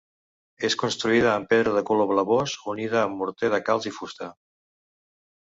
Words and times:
És 0.69 0.75
construïda 0.83 1.29
amb 1.33 1.49
pedra 1.51 1.73
de 1.75 1.83
color 1.89 2.09
blavós 2.13 2.57
unida 2.75 2.99
amb 3.03 3.21
morter 3.21 3.53
de 3.57 3.61
calç 3.69 3.91
i 3.93 3.95
fusta. 4.01 4.33